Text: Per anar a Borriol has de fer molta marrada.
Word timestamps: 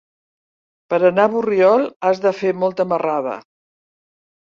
Per 0.93 0.99
anar 1.09 1.27
a 1.29 1.31
Borriol 1.35 1.87
has 2.09 2.25
de 2.27 2.35
fer 2.41 2.57
molta 2.65 2.91
marrada. 2.97 3.41